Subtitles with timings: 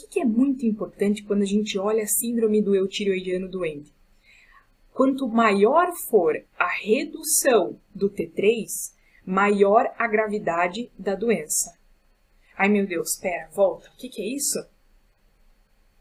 [0.00, 3.94] que, que é muito importante quando a gente olha a síndrome do eutiroidiano doente?
[4.92, 8.66] Quanto maior for a redução do T3,
[9.24, 11.78] maior a gravidade da doença.
[12.56, 14.58] Ai meu Deus, pera, volta, o que, que é isso?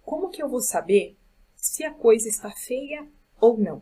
[0.02, 1.16] Como que eu vou saber
[1.56, 3.08] se a coisa está feia
[3.40, 3.82] ou não?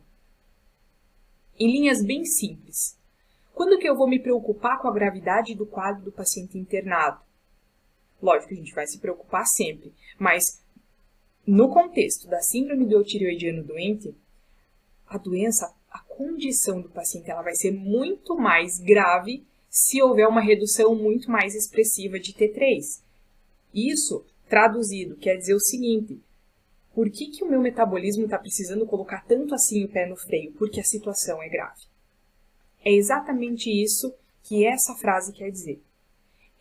[1.58, 2.96] Em linhas bem simples.
[3.52, 7.20] Quando que eu vou me preocupar com a gravidade do quadro do paciente internado?
[8.20, 10.62] Lógico, a gente vai se preocupar sempre, mas
[11.46, 14.14] no contexto da síndrome do tireoidiano doente,
[15.06, 20.40] a doença, a condição do paciente, ela vai ser muito mais grave se houver uma
[20.40, 23.00] redução muito mais expressiva de T3.
[23.72, 26.20] Isso, traduzido, quer dizer o seguinte:
[26.94, 30.52] por que, que o meu metabolismo está precisando colocar tanto assim o pé no freio?
[30.52, 31.82] Porque a situação é grave.
[32.84, 35.80] É exatamente isso que essa frase quer dizer.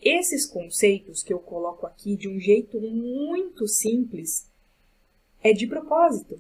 [0.02, 4.50] Esses conceitos que eu coloco aqui de um jeito muito simples
[5.44, 6.40] é de propósito.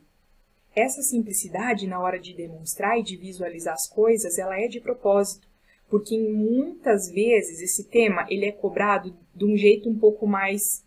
[0.75, 5.47] Essa simplicidade na hora de demonstrar e de visualizar as coisas, ela é de propósito,
[5.89, 10.85] porque muitas vezes esse tema ele é cobrado de um jeito um pouco mais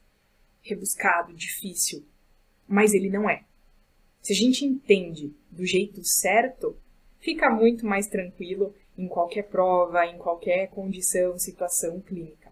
[0.62, 2.05] rebuscado, difícil,
[2.69, 3.44] mas ele não é.
[4.22, 6.77] Se a gente entende do jeito certo,
[7.19, 12.50] fica muito mais tranquilo em qualquer prova, em qualquer condição, situação clínica.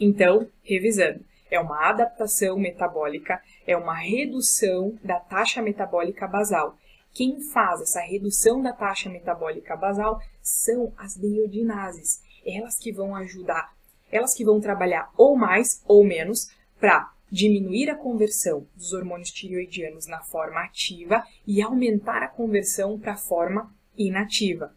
[0.00, 6.76] Então, revisando, é uma adaptação metabólica, é uma redução da taxa metabólica basal.
[7.12, 12.22] Quem faz essa redução da taxa metabólica basal são as deiodinases.
[12.46, 13.72] Elas que vão ajudar,
[14.12, 20.06] elas que vão trabalhar ou mais ou menos para diminuir a conversão dos hormônios tireoidianos
[20.06, 24.74] na forma ativa e aumentar a conversão para a forma inativa.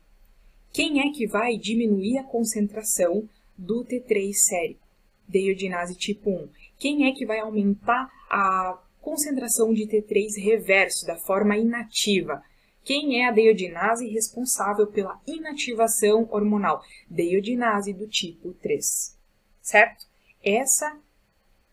[0.74, 4.91] Quem é que vai diminuir a concentração do T3 sérico?
[5.32, 6.50] Deiodinase tipo 1?
[6.78, 12.44] Quem é que vai aumentar a concentração de T3 reverso da forma inativa?
[12.84, 16.84] Quem é a deiodinase responsável pela inativação hormonal?
[17.10, 19.18] Deiodinase do tipo 3.
[19.62, 20.06] Certo?
[20.44, 21.00] Essa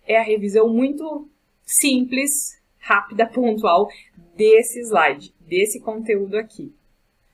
[0.07, 1.29] é a revisão muito
[1.65, 3.89] simples, rápida, pontual
[4.37, 6.78] desse slide, desse conteúdo aqui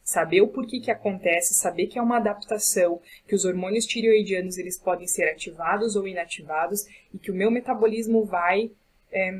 [0.05, 4.79] saber o porquê que acontece, saber que é uma adaptação, que os hormônios tireoidianos eles
[4.79, 8.71] podem ser ativados ou inativados e que o meu metabolismo vai
[9.11, 9.33] é,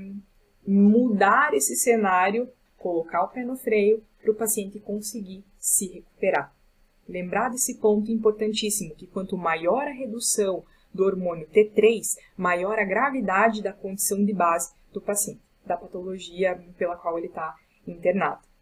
[0.67, 6.55] mudar esse cenário, colocar o pé no freio para o paciente conseguir se recuperar.
[7.07, 13.63] Lembrar desse ponto importantíssimo, que quanto maior a redução do hormônio T3, maior a gravidade
[13.63, 17.55] da condição de base do paciente, da patologia pela qual ele está
[17.87, 18.54] internado.